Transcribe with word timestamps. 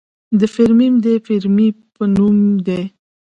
د 0.39 0.41
فیرمیم 0.53 0.93
د 1.05 1.07
فیرمي 1.25 1.67
په 1.95 2.03
نوم 2.15 2.37
دی. 2.67 2.83